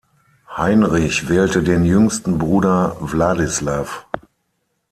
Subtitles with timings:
[0.57, 3.87] Heinrich wählte den jüngsten Bruder Wladislaw.